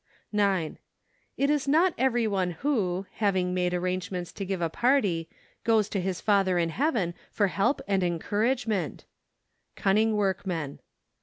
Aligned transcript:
9. 0.33 0.79
It 1.37 1.51
is 1.51 1.67
not 1.67 1.93
every 1.95 2.25
one 2.25 2.49
who, 2.65 3.05
having 3.17 3.53
made 3.53 3.71
arrangements 3.71 4.31
to 4.31 4.43
give 4.43 4.59
a 4.59 4.67
party, 4.67 5.29
goes 5.63 5.87
to 5.89 6.01
his 6.01 6.19
Father 6.19 6.57
in 6.57 6.69
Heaven 6.69 7.13
for 7.31 7.49
help 7.49 7.83
and 7.87 8.01
encourage¬ 8.01 8.65
ment. 8.65 9.05
Cunning 9.75 10.15
Workmen. 10.15 10.79